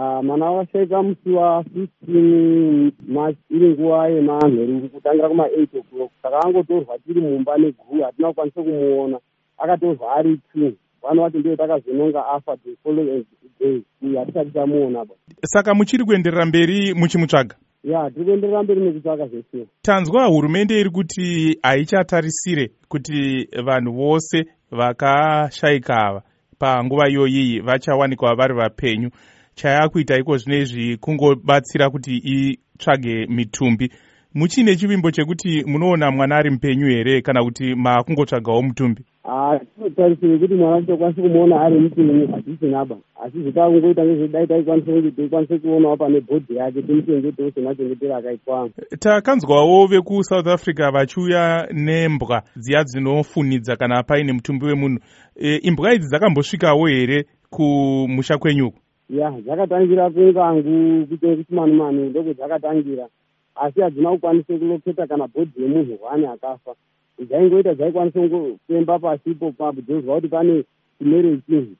[0.00, 6.10] Ah, mwana washaika musi wa15 march iri nguva yemanheru kutangira kuma8 o'clock.
[6.22, 9.18] Saka angotorwa tiri mumba neguru hatina kukwanisa kumuona.
[9.58, 10.72] Akatorwa ari two.
[11.02, 13.24] Vano vacho ndiyo takazononga afa the following
[13.60, 13.82] day.
[14.18, 15.14] Hatisati tamuona ba.
[15.44, 17.54] Saka muchiri kuenderera mberi muchimutsvaga?
[17.84, 25.96] Ya tiri kuenderera mberi nekutsvaka zvese tanzwa hurumende iri kuti haichatarisire kuti vanhu vose vakashayika
[25.96, 26.22] ava
[26.58, 29.10] panguva iyoyiyi vachawanikwa vari vapenyu
[29.58, 33.90] chayakuita iko zvinezvi kungobatsira kuti itsvage mitumbi.
[34.34, 39.04] Muchine chivimbo chekuti munoona mwana ari mupenyu here kana kuti makungotsvagawo mutumbi?
[39.24, 45.96] Hatinotarisire kuti mwana tokwanisa kumuona ari mupenyu hatisinaba asi zvitakungoita ngezvedai taikwanisa kunge teikwanisa kuonawo
[45.96, 54.32] pane bhodhi yake timuchengetewo semachengetero akaitwamo takanzwawo vekusouth africa vachiuya nembwa dziya dzinofunidza kana paine
[54.32, 54.98] mutumbi wemunhu.
[55.36, 58.78] E, imbwa idzi dzakambosvikawo here kumusha kwenyuko
[59.10, 63.08] ya dzakatangira kungangu kuite kuchimanumanu ndoko dzakatangira
[63.54, 66.74] asi hadzina kukwanisa kuloketa kana bhodhi yemunhu hwane akafa.
[67.18, 70.64] Dzaingoita dzaikwanisa kufemba pasipo papo dzozwa kuti pane
[70.98, 71.74] chimere chinhu.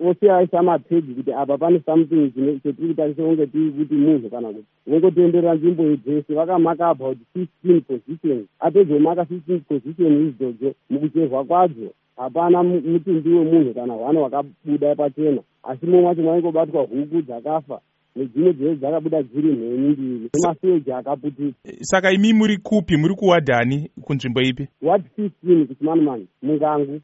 [0.00, 2.30] Ose aisa mapegi kuti apa pane something
[2.62, 4.66] chetiri kutarisa kunge tiri kuti munhu kana kuti.
[4.86, 8.46] Vongotenderera nzvimbo dzese vakamaka about fifteen position.
[8.60, 15.86] Apedza kumaka fifteen position izvodzo mukucherwa kwadzo hapana mutumbi wemunhu kana hwana hwakabuda pachena asi
[15.86, 17.80] mumwe wacho mwaingobatwa huku dzakafa
[18.16, 20.30] nedzimwe dzese dzakabuda dziri mhenyu mbiri.
[20.34, 22.96] Nemaseji akaputika saka imi muri kupi?
[22.96, 24.68] Muri kuwadhani kunzvimbo ipi?
[24.82, 27.00] Ward fifteen kuchimanumani mungangu